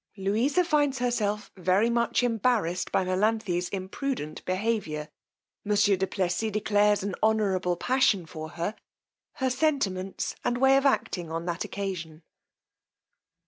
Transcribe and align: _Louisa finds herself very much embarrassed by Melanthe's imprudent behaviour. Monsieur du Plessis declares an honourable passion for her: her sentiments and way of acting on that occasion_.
_Louisa 0.17 0.65
finds 0.65 0.97
herself 0.97 1.51
very 1.55 1.87
much 1.87 2.23
embarrassed 2.23 2.91
by 2.91 3.03
Melanthe's 3.03 3.69
imprudent 3.69 4.43
behaviour. 4.45 5.09
Monsieur 5.63 5.95
du 5.95 6.07
Plessis 6.07 6.49
declares 6.51 7.03
an 7.03 7.13
honourable 7.21 7.75
passion 7.75 8.25
for 8.25 8.49
her: 8.49 8.73
her 9.33 9.51
sentiments 9.51 10.35
and 10.43 10.57
way 10.57 10.75
of 10.75 10.87
acting 10.87 11.29
on 11.31 11.45
that 11.45 11.59
occasion_. 11.61 12.23